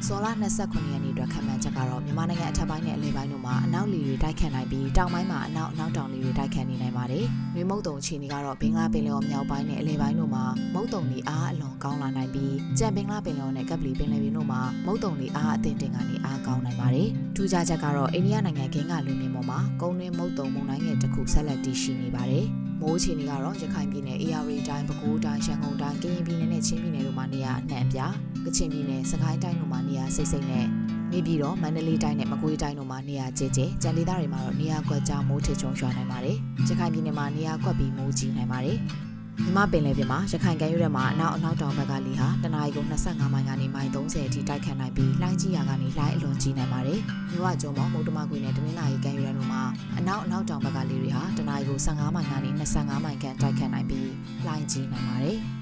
[0.07, 0.27] ဇွန်လ
[0.59, 22.47] 29ရက်နေ့အတွက်ခံမှန်းချက်ကတော့မြန်မာနိုင်ငံအထက်ပိုင်းနဲ့အလယ်ပိုင်းတို့မှာအနောက်လေတွေတိုက်ခတ်နိုင်ပြီးတောင်ပိုင်းမှာအနောက်အနောက်တောင်လေတွေတိုက်ခတ်နေနိုင်ပါတယ်။မြေမုတ်တုံအခြေအနေကတော့ဘင်္ဂလားပင်လယ်အော်မြောက်ပိုင်းနဲ့အလယ်ပိုင်းတို့မှာမုတ်တုံတွေအားအလွန်ကောင်းလာနိုင်ပြီးကြံဘင်္ဂလားပင်လယ်အော်နဲ့ကပ်ပလီပင်လယ်ပြင်တို့မှာမုတ်တုံတွေအားအသင့်တင်ကနေအားကောင်းနိုင်ပါတယ်။ထူးခြားချက်ကတော့အိန္ဒိယနိုင်ငံကင်းကလူမြင်ပေါ်မှာကုန်းတွင်းမုတ်တုံမုန်တိုင်းငယ်တစ်ခုဆက်လက်တည်ရှိနေပါတယ်။
[22.81, 27.99] မိုးအခြေအနေကတော့ရခိုင်ပြည်နယ်၊ AR တိုင်း၊ပဲခူးတိုင်း၊ရန်ကုန်တိုင်း၊ကရင်ပြည်နယ်နဲ့ချင်းပြည်နယ်တို့မှာနေရာအနှံ့ပြ။
[28.45, 30.65] ကချင်ပြည်နယ်၊စကိုင်းတိုင်းတို့မှာနေရာစိတ်စိတ်နဲ့
[31.11, 36.37] နေပြည်တော်မန္တလေးတိုင်းနဲ့မကွေးတိုင်းတို့မှာနေရာကျကျကြံဒေသတွေမှာတော့နေရာကွက်ကြားမိုးထချုံရွာနိုင်ပါတယ်။
[36.67, 38.79] ရခိုင်ပြည်နယ်မှာနေရာကွက်ပြီးမိုးကြီးနိုင်ပါတယ်။
[39.43, 46.99] မြမပင်လယ်ပြင်မှာရခိုင်ကမ်းရိုးတန်းမှာအနောက်အနောက်တောင်ဘက်ကလေဟာတနအီကို25မိုင်ကနေမိုင်30အထိတိုက်ခတ်နိုင်ပြီးလှိုင်းကြီးရာကနေလှိုင်းအလွန်ကြီးနိုင်ပါတယ်။
[47.31, 49.63] မြဝကျုံမော်မုတ်တမကွေနဲ့တနင်္လာရီကမ်းရိုးတန်းတို့မှာ
[49.97, 54.09] အနောက်အနောက်တောင်ဘက်ကလေတွေဟာတနအီကို15မိုင်ကနေ25မိုင်ခန့်တိုက်ခတ်နိုင်ပြီး
[54.45, 55.39] လှိုင်းကြီးနိုင်ပါတယ်။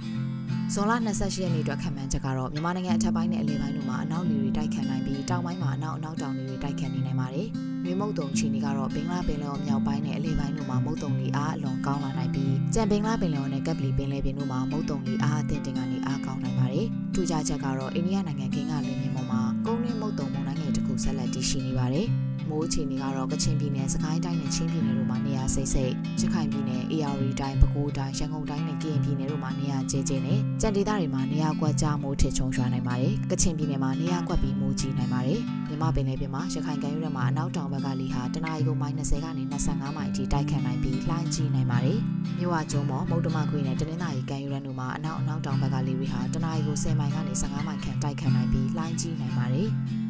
[0.73, 7.47] ဇွန်လ28ရက်နေ့အတွက်ခံမှန်းချက်ကတော့မြန်မာနိုင်ငံအထက်ပိုင်းနဲ့အလယ်ပိုင်းတို့မှာအနောက်လေတွေတိုက်ခတ်နိုင်ပြီးတောင်ပိုင်းမှာအနောက်အနောက်တောင်လေတွေတိုက်ခတ်နေနိုင်ပါတယ်။
[7.83, 22.09] မြေမုတ်တုံချီနေကတော့ဘင်္ဂလားပင်လယ်အော်မြောက်ပိုင်းနဲ့အလယ်ပိုင်းတို့မှာမုတ်တုံလီအားအလွန်ကောင်းလာနိုင်ပြီးကြံဘင်္ဂလားပင်လယ်အော်နဲ့ကပ်ပလီပင်လယ်ပြင်တို့မှာမုတ်တုံလီအားအသင့်တင်ကနေအားကောင်းနိုင်ပါတယ်။ထူးခြားချက်ကတော့အိန္ဒိယနိုင်ငံကင်းကလင်းမြင်ပေါ်မှာကုန်းတွင်းမုတ်တုံမုန်တိုင်းငယ်တစ်ခုဆက်လက်တည်ရှိနေပါတယ်။
[22.51, 41.99] မိုးအခြေအနေကတော့ကချင်ပြည်နယ်၊စကိုင်းတိုင်းနဲ့ချင်းပြည်နယ်တို့မှာနေရာစိတ်စိတ်၊ရခိုင်ပြည်နယ်၊အေရဝတီတိုင်း၊ပဲခူးတိုင်း၊ရန်ကုန်တိုင်းနဲ့ကရင်ပြည်နယ်တို့မှာနေရာကျဲကျဲနဲ့ကြံဒေသတွေမှာနေရာကွက်ကြားမိုးထစ်ချုံရွာနိုင်ပါတယ်။ကချင်ပြည်နယ်မှာနေရာကွက်ပြီးမိုးကြီးနိုင်ပါတယ်။မြမပင်လယ်ပြင်မှာရခိုင်ကမ်းရိုးတန်းမှာအနောက်တောင်ဘက်ကလေဟာတနအီကိုမိုင်20ကနေ25မိုင်အထိတိုက်ခတ်နိုင်ပြီးလှိုင်းကြီးနိုင်ပါတယ်။
[42.39, 49.71] မြို့ဝကျုံမော်မုတ်တမခွေနဲ့တနင်္သာရီကမ်းရိုးတန်းတို့မှာအနောက်အနောက်တောင်ဘက်ကလေတွေဟာတနအီကို10မိုင်ကနေ15မိုင်ခန့်တိုက်ခတ်နိုင်ပြီးလှိုင်းကြီးနိုင်ပါတယ်။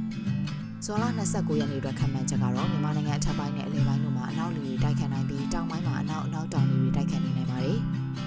[0.90, 6.77] ဇွန်လ29ရက်နေ့အတွက်ခံမှန်းချက်ကတော့မြန်မာနိုင်ငံအထက်ပိုင်းနဲ့အလယ်ပိုင်းတို့မှာအနောက်လေတွေတိုက်ခတ်နိုင်ပြီးတောင်ပိုင်းမှာအနောက်အနောက်တောင်လေတွေတိုက်ခတ်နေနိုင်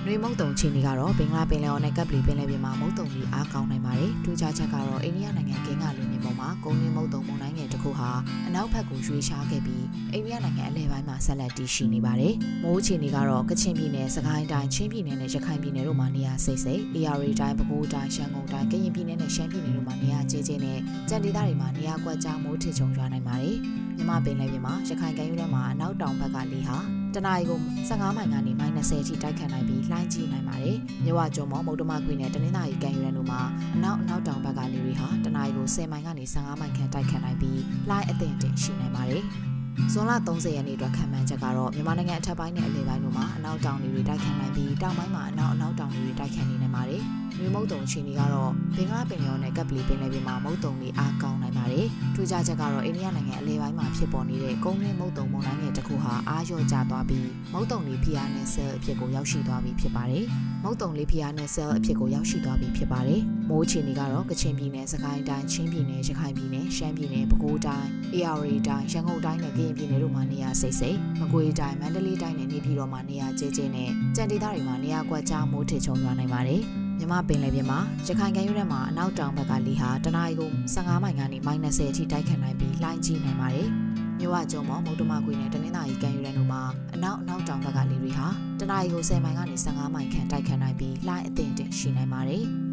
[0.01, 8.11] ပါတယ်။နှွေမုတ်တုံချီနေကတော့ဘင်္ဂလားပင်လယ်အော်နဲ့ကပ်ပလီပင်လယ်ပြင်မှာမုတ်တုံတွေအားကောင်းနိုင်ပါတယ်။ထူးခြားချက်ကတော့အိန္ဒိယနိုင်ငံကင်းကလူမြင်ပေါ်မှာကုန်းရင်းမုတ်တုံမုန်တိုင်းငယ်တစ်ခုဟာ
[8.47, 12.35] အနောက်ဘက်ကိုရွေ့ရှားခဲ့ပြီးအိန္ဒိယနိုင်ငံအလယ်ပိုင်းမှာဆက်လက်တည်ရှိနေပါတယ်။
[12.65, 23.57] မိုးချီနေကတော့ကချင်ပြည်နယ်၊စကိုင်းတိုင်း၊ချင်းပြည်နယ်နဲ့ရခိုင်ပြည်နယ်တို့မှာနေရာစိတ်စိတ်၊ AR တိုင်း၊ပဲခူးတိုင်း၊ရှမ်းကုန်းတိုင်း၊ကရင်ပြည်နယ်နဲ့ရှမ်းပြည်နယ်တို့မှာနေရာကျဲကျဲနဲ့ကြံဒေသတွေမှာနေရာကွက်ကြားမိုးထစ်ချုံရွာနိုင်ပါတယ်။
[23.97, 33.41] မြမပင်လယ်ပြင်မှာရခိုင်ကမ်းရိုးတန်းမှာအနောက်တောင်ဘက်ကလေဟာ တတနအီကို15မိုင်ကနေမိုင်20အထိတိုက်ခတ်နိုင်ပြီးလှိုင်းကြီးနိုင်ပါတယ်။မြဝကျွန်းမော်မုတ်တမခွေနဲ့တနင်္သာရီကံယူရန်တို့မှာ
[33.75, 39.23] အနောက်အနောက်တောင်ဘက်ကလေတွေဟာတနအီကို10မိုင်ကနေ15မိုင်ခန့်တိုက်ခတ်နိုင်ပြီးလှိုင်းအသင့်တင်ရှိနိုင်ပါတယ်။
[39.93, 47.03] ဇွန်လ30ရက်နေ့အတွက်ခံမှန်းချက်ကတော့မြန်မာနိုင်ငံအထက်ပိုင်းနဲ့အလယ်ပိုင်းတို့မှာအနောက်တောင်တွေတိုက်ခတ်နိုင်ပြီးတောင်ပိုင်းမှာအနောက်အနောက်တောင်တွေတိုက်ခတ်နေနိုင်ပါတယ်။
[47.41, 60.25] မြေမုတ်တုံအခြေအနေကတော့ဘင်္ဂလားပင်လယ်နဲ့ကပ်ပလီပင်လယ်ပြင်မှာမုတ်တုံတွေအားကောင်းနိုင်ပါတယ်။ထူးခြားချက်ကတော့အိန္ဒိယနိုင်ငံအလဲပိုင်းမှာဖြစ်ပေါ်နေတဲ့ကုန်းတွင်းမုတ်တုံမုန်တိုင်းငယ်တစ်ခုဟာအားလျော့ကျသွားပြီးမုတ်တုံတွေဖိအားနဲ့ဆဲလ်အဖြစ်ကိုရောက်ရှိသွားပြီဖြစ်ပါတယ်။
[60.65, 76.63] မုတ်တုံလေးဖိအားနဲ့ဆဲလ်အဖြစ်ကိုရောက်ရှိသွားပြီဖြစ်ပါတယ်။မိုးအခြေအနေကတော့ကချင်ပြည်နယ်၊စကိုင်းတိုင်း၊ချင်းပြည်နယ်၊ရခိုင်ပြည်နယ်၊ရှမ်းပြည်နယ်၊ပဲခူးတိုင်း၊အေရဝတီတိုင်း၊ရန်ကုန်တိုင်းနဲ့ကရင်ပြည်နယ်တို့မှာနေရာစိတ်စိတ်၊မကွေးတိုင်း၊မန္တလေးတိုင်းနဲ့နေပြည်တော်မှာနေရာကျဲကျဲနဲ့ကြံဒေသတွေမှာနေရာကွက်ကြားမိုးထစ်ချုံရွာနိုင်ပါတယ်။
[77.01, 83.69] မြမပင်လယ်ပြင်မှာရခိုင်ကမ်းရိုးထဲမှာအနောက်တောင်ဘက်ကလေဟာတနအီကို15မိုင်ကနေ -30 အထိတိုက်ခတ်နိုင်ပြီးလှိုင်းကြီးနိုင်ပါတယ်။
[84.19, 86.63] မြဝကျုံမော်မုတ်တမခွေနဲ့တနင်္သာရီကမ်းရိုးတန်းတို့မှာ
[86.95, 88.27] အနောက်အနောက်တောင်ဘက်ကလေတွေဟာ
[88.61, 92.45] တနအီကို10မိုင်ကနေ15မိုင်ခန့်တိုက်ခတ်နိုင်ပြီးလှိုင်းအသင့်တင်ရှိနိုင်ပါတယ်။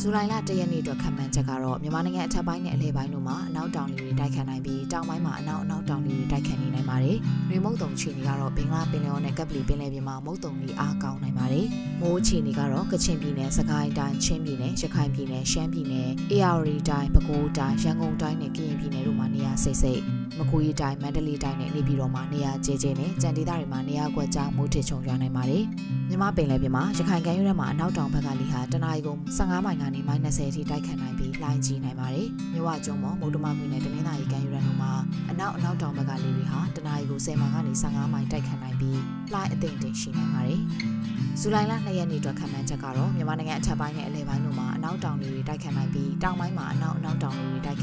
[0.00, 7.16] ဇူလိုင်လ၁ရက်နေ့အတွက်ခံမှန်းချက်ကတော့မြန်မာနိုင်ငံအထက်ပိုင်းနဲ့အလယ်ပိုင်းတို့မှာအနောက်တောင်လေတွေတိုက်ခတ်နိုင်ပြီးတောင်ပိုင်းမှာအနောက်အနောက်တောင်လေတွေတိုက်ခတ်နေနိုင်ပါတယ်။
[7.48, 11.66] နှွေမုတ်တုံချီနေကတော့ဘင်္ဂလားပင်လယ်အော်နဲ့ကပ်ပလီပင်လယ်ပြင်မှာမုတ်တုံတွေအားကောင်းနိုင်ပါတယ်။
[12.00, 25.64] မိုးချီနေကတော့ကချင်ပြည်နယ်၊စကိုင်းတိုင်း၊ချင်းပြည်နယ်၊ရခိုင်ပြည်နယ်၊ရှမ်းပြည်နယ်၊အေရဝတီတိုင်း၊ပဲခူးတိုင်း၊ရန်ကုန်တိုင်းနဲ့ကရင်ပြည်နယ်တို့မှာနေရာစိတ်စိတ် မကွေးတိုင်းမန္တလေးတိုင်းနဲ့နေပြည်တော်မှာနေရာကျဲကျဲနဲ့ကြံဒေသတွေမှာနေရာကွက်ကြားမိုးထစ်ချုံရွာနိုင်ပါတယ်။
[26.08, 34.92] မြမပင်လယ်ပြင်မှာရခိုင်ကမ်းရိုးတန်းမှာအနောက်တောင်ဘက်ကလေဟာတနအီကုန်း15မိုင်ကနေ -30 အထိတိုက်ခတ်နိုင်ပြီးလှိုင်းကြီးနိုင်ပါတယ်။မြဝကျုံမော်မုတ်တမခွေနဲ့တနင်္သာရီကမ်းရိုးတန်းတို့မှာ
[35.30, 38.98] အနောက်အနောက်တောင်ဘက်ကလေတွေဟာတနအီကို10မိုင်ကနေ15မိုင်တိုက်ခတ်နိုင်ပြီး
[39.32, 40.60] လှိုင်းအသင့်တင်ရှိနိုင်ပါတယ်။
[41.40, 47.79] ဇူလိုင်လ2ရက်နေ့အတွက်ခံမှန်းချက်ကတော့မြန်မာနိုင်ငံအထက်ပိုင်းနဲ့အလယ်ပိုင်းတို့မှာအနောက်တောင်တွေတိုက်ခတ်နိုင်ပြီးတောင်ပိုင်းမှာအနောက်အနောက်တောင်တွေတိုက်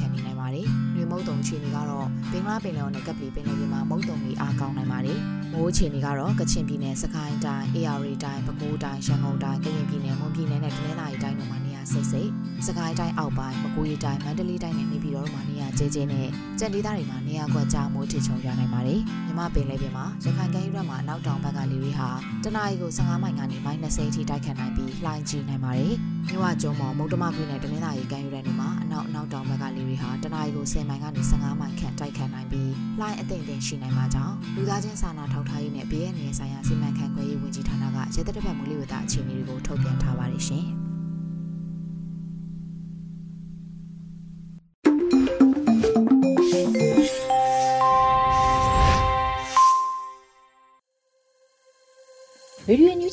[1.28, 5.20] တ်တုံအခြေအနေကတော့ဘင်္ဂလားပင်လယ်နဲ့ကပ်ပလီပင်လယ်ပြင်မှာမုတ်တုံတွေအားကောင်းနိုင်ပါတယ်။
[5.54, 12.30] မိုးအခြေအနေကတော့ကချင်ပြည်နယ်၊စကိုင်းတိုင်း၊အေရဝတီတိုင်း၊ပဲခူးတိုင်း၊ရန်ကုန်တိုင်း၊ကရင်ပြည်နယ်၊မွန်ပြည်နယ်နဲ့တနင်္သာရီတိုင်းတို့မှာနေရာစိတ်စိတ်၊
[12.68, 16.28] စကိုင်းတိုင်းအောက်ပိုင်း၊မကွေးတိုင်း၊မန္တလေးတိုင်းနဲ့နေပြည်တော်တို့မှာနေရာ ကျဲကျဲနဲ့
[16.60, 22.10] ကြံဒေသတွေမှာနေရာကွက်ကြားမိုးထစ်ချုံရွာနိုင်ပါတယ်။မြမပင်လယ်ပြင်မှာရခိုင်ကမ်းရိုးတန်းမှာနောက်တောင်ဘက်ကလေတွေဟာ
[22.44, 25.94] တနအီကို15မိုင်ကနေ -30 အထိတိုက်ခတ်နိုင်ပြီးလှိုင်းကြီးနိုင်ပါတယ်။
[26.30, 40.68] မြဝကျုံမော်မုတ်တမခွေနဲ့တနင်္သာရီကမ်းရိုးတန်းတို့မှာအနောက်အနောက်တောင်ဘက်ကလေတွေဟာတနအီကို10မိုင်ကနေ15မိုင်ခန့်တိုက်ခတ်နိုင်ပြီးလှိုင်းအသင့်အင့်ရှိနိုင်မှာကြောင့်လူသားချင်းစာနာထောက်ထားရေးနဲ့ဘေးအန္တရာယ်ဆိုင်ရာစီမံခန့်ခွဲရေးဝန်ကြီးဌာနကရဲတပ်ဖွဲ့မူလဝတ္တအခြေအနေတွေကိုထုတ်ပြန်ထားပါတယ်ရှင်။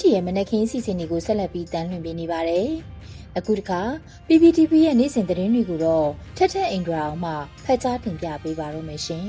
[0.05, 2.69] ချီရဲ့မနက်ခင်းစီစဉ်တွေကိုဆက်လက်ပြီးတန်လှည့်ပေးနေပါတယ်။
[3.39, 3.81] အခုတခါ
[4.27, 7.33] PPTV ရဲ့နေ့စဉ်သတင်းတွေကိုတော့ထက်ထက်အင်ဒရာအောင်မှ
[7.65, 9.27] ဖတ်ကြားတင်ပြပေးပါရမရှင်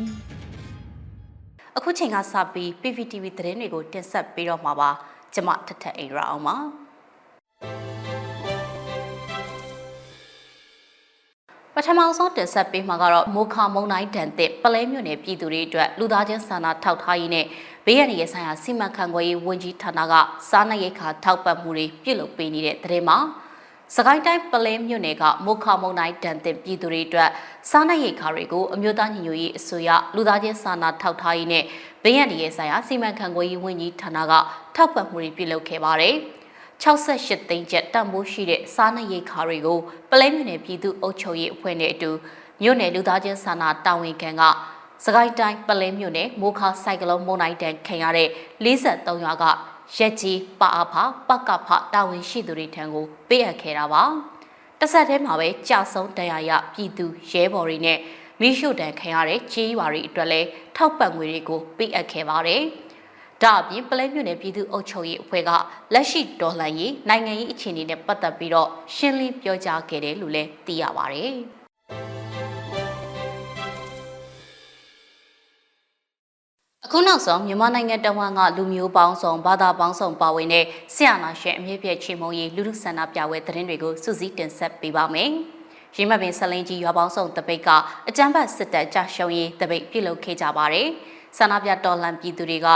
[1.78, 4.90] ။အခုချိန်ကစပြီး PPTV သတင်းတွေကိုတင်ဆက်ပေးတော့မှာပါ။
[5.34, 6.58] ကျွန်မထက်ထက်အင်ဒရာအောင်ပါ။
[11.78, 17.46] ပထမဆုံးတင်ဆက်ပေးမှာကတော့မိုခါမုံတိုင်းတန်တဲ့ပလဲမြို့နယ်ပြည်သူတွေအတွက်လူသားချင်းစာနာထောက်ထားရေးနဲ့
[17.86, 20.14] ဘေးရန်ရဲ့ဆိုင်ရာစီမံခန့်ခွဲရေးဝန်ကြီးဌာနက
[20.50, 23.18] စားနပ်ရိက္ခာထောက်ပံ့မှုတွေပြုလုပ်ပေးနေတဲ့တဲ့မှာ
[23.96, 27.30] စကိုင်းတိုင်းပလဲမြို့နယ်ကမိုခါမုံတိုင်းတန်တဲ့ပြည်သူတွေအတွက်
[27.70, 31.64] စားနပ်ရိက္ခာတွေကိုအမျိုးသားညီညွတ်ရေးအစိုးရလူသားချင်းစာနာထောက်ထားရေးနဲ့
[32.04, 34.34] ဘေးရန်ရဲ့ဆိုင်ရာစီမံခန့်ခွဲရေးဝန်ကြီးဌာနက
[34.76, 36.16] ထောက်ပံ့မှုတွေပြုလုပ်ခဲ့ပါတယ်။
[36.84, 39.80] 68သိန်းကျပ်တန်ဖိုးရှိတဲ့စားနပ်ရိက္ခာတွေကို
[40.12, 42.12] ပလဲမြို့နယ်ပြည်သူ့အုပ်ချုပ်ရေးအဖွဲ့နဲ့အတူ
[42.62, 44.44] မြို့နယ်လူသားချင်းစာနာတာဝန်ခံက
[45.06, 48.30] စကိုင်းတိုင်းပလဲမြို့နယ်မိုးခါစိုက်ကလုံးမုန်တိုင်းတန်ခံရတဲ့
[48.66, 49.44] 43ရွာက
[49.98, 50.96] ရက်ကြီးပအားဖ
[51.28, 54.04] ပကဖတာဝန်ရှိသူတွေထံကိုပေးအပ်ခဲ့တာပါ
[54.80, 58.00] တဆက်တည်းမှာပဲကြာဆုံးတရားရပြည်သူရဲဘော်တွေနဲ့
[58.42, 62.64] မိရှုတန်ခံရတဲ့ကြေးရွာတွေအတွက်လည်းထောက်ပံ့ငွေတွေကိုပေးအပ်ခဲ့ပါတယ်။
[63.44, 65.52] ဒါအပြင်ပလဲမြို့နယ်ပြည်သူ့အုပ်ချုပ်ရေးအဖွဲ့က
[65.94, 71.26] လက်ရှိဒေါ်လာရေးနိုင်ငံရေးအခြေအနေနဲ့ပတ်သက်ပြီးတော့ရှင်းလင်းပြောကြားခဲ့တယ်လို့လည်းသိရပါဗျ။
[76.86, 85.30] အခုနောက်ဆုံးမြန်မာနိုင်ငံတဝန်းကလူမျိုးပေါင်းစုံဘာသာပေါင်းစုံပါဝင်တဲ့ဆရာနာရှင်အမြင့်ပြည့်ချေမုံရီလူလူဆန္ဒပြပွဲသတင်းတွေကိုစုစည်းတင်ဆက်ပေးပါမယ်။
[85.96, 87.70] ရင်းမပင်ဆလင်းကြီးရွာပေါင်းစုံတပိတ်က
[88.08, 90.88] အကြမ်းဖက်စစ်တပ်ကြရှုံးရေးတပိတ်ပြုလုပ်ခဲ့ကြပါတယ်။
[91.38, 92.68] ဆန္ဒပြတော်လှန်ပြည်သူတွေက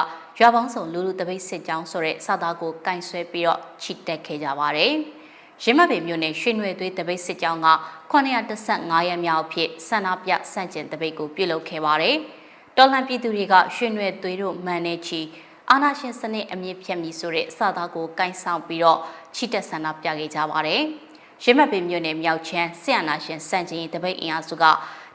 [0.41, 4.93] ရွာပေါင်းစုံလူလူတပိတ်စစ်ကြောင်းဆိုတဲ့စာသားကိုကင်ဆွဲပြီးတော့ချီတက်ခဲ့ကြပါတယ်။
[5.63, 7.69] ရင်းမပင်မြို့နယ်ရွှေနွယ်သွေးတပိတ်စစ်ကြောင်းက
[8.11, 12.15] 915ရက်မြောက်ဖြစ်ဆန္ဒပြစန့်ကျင်တပိတ်ကိုပြုလုပ်ခဲ့ပါတယ်။
[12.77, 15.21] တော်လှန်ပြည်သူတွေကရွှေနွယ်သွေးတို့မှန်နေချီ
[15.69, 18.99] အာနာရှင်စနစ်အမြင့်ဖြတ်မီဆိုတဲ့စာသားကိုကင်ဆောင်ပြီးတော့
[19.35, 20.81] ချီတက်ဆန္ဒပြခဲ့ကြပါတယ်။
[21.43, 24.63] ရင်းမပင်မြို့နယ်မြောက်ချမ်းဆရာနာရှင်စန့်ကျင်တပိတ်အင်အားစုက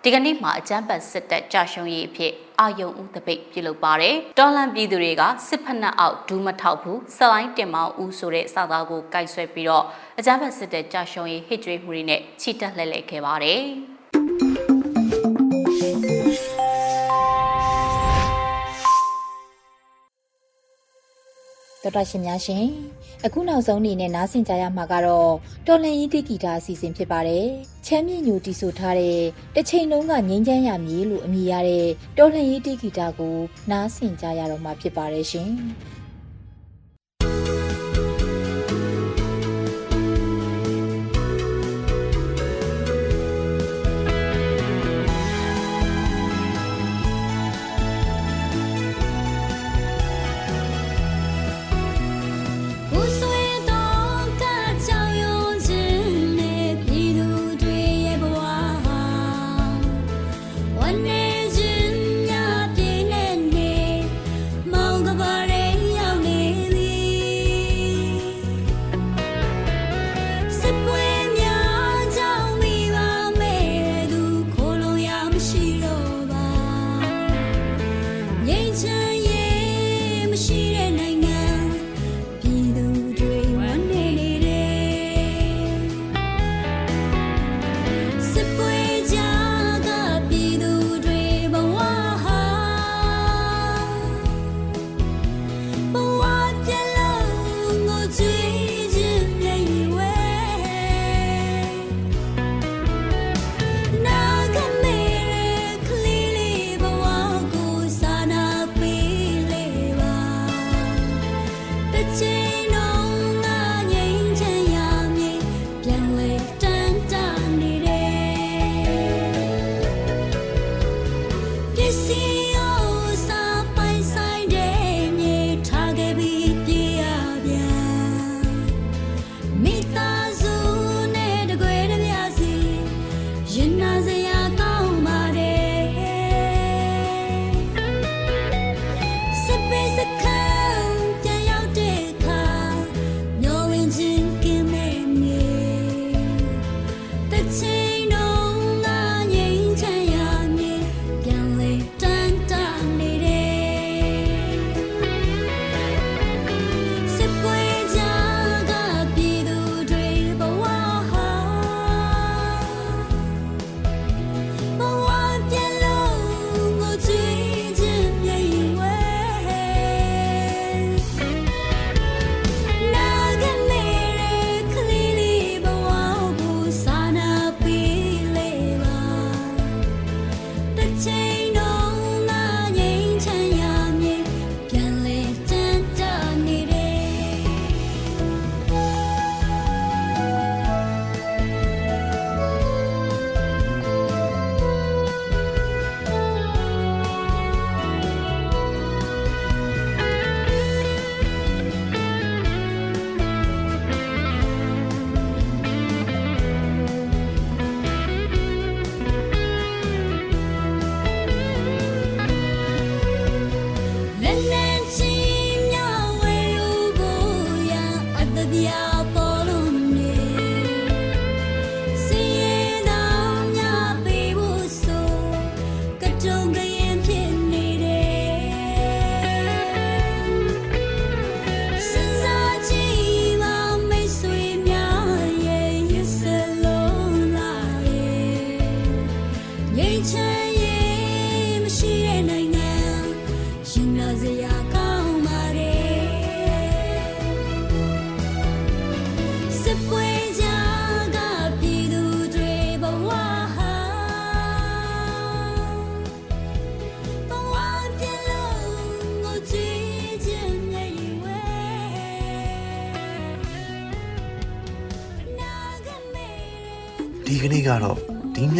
[0.02, 9.84] ဒီကနေ့မှာအကြမ်းဖက်စစ်တပ်ကြာရှုံးရေးအဖြစ် အာယုံဦးတပိတ်ပြုလုပ်ပါတယ်တော်လန်ပြည်သူတွေကစစ်ဖက်နှက်အောက်ဒူးမထောက်ဘူးဆလိုင်းတင်မောင်ဦးဆိုတဲ့စာသားကိုကိုက်ဆွဲပြီးတော့
[10.18, 13.93] အကြမ်းဖက်စစ်တပ်ကြာရှုံးရေးဟစ်ကြွေးမှုတွေနဲ့ချီတက်လှည့်လည်ခဲ့ပါတယ်
[21.84, 22.66] တော်တော်ရှင်များရှင်
[23.24, 25.32] အခုနောက်ဆုံးအနေနဲ့နားဆင်ကြရမှာကတော့
[25.66, 27.46] တော်လန်ရေးတိဂီတာအစီအစဉ်ဖြစ်ပါတယ်
[27.86, 29.18] ချမ်းမြေညူတီဆိုထားတဲ့
[29.54, 31.86] တစ်ချိန်လုံးကငိမ့်ချမ်းရမည်လို့အမည်ရတဲ့
[32.18, 33.36] တော်လန်ရေးတိဂီတာကို
[33.70, 35.50] နားဆင်ကြရတော့မှာဖြစ်ပါတယ်ရှင်